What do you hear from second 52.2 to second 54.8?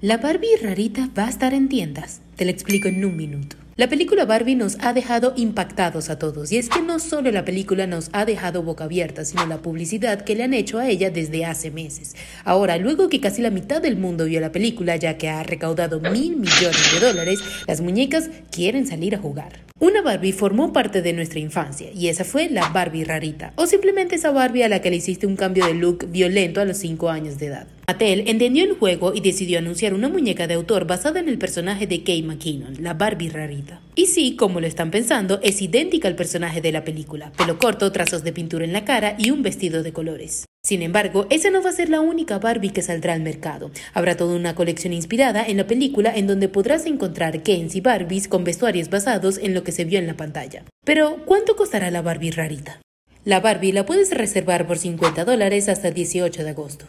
rarita? La Barbie la puedes reservar por